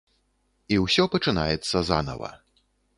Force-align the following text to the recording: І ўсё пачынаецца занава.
І 0.77 0.79
ўсё 0.85 1.07
пачынаецца 1.17 1.77
занава. 1.91 2.37